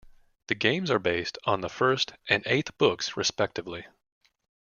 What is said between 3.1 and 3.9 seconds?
respectively.